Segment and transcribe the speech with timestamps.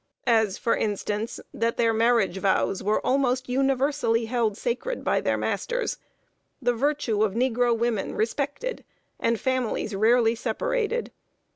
[0.25, 5.99] As, for instance, that their marriage vows were almost universally held sacred by the masters;
[6.59, 8.83] the virtue of negro women respected,
[9.19, 11.11] and families rarely separated.